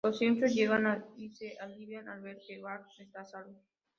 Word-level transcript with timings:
Los 0.03 0.17
Simpson 0.17 0.49
llegan 0.49 1.05
y 1.15 1.29
se 1.29 1.55
alivian 1.59 2.09
al 2.09 2.21
ver 2.21 2.39
que 2.47 2.59
Bart 2.59 2.87
está 2.97 3.21
a 3.21 3.25
salvo. 3.25 3.61